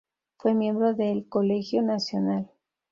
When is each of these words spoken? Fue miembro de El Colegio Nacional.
Fue 0.39 0.55
miembro 0.55 0.95
de 0.95 1.11
El 1.11 1.29
Colegio 1.29 1.83
Nacional. 1.83 2.49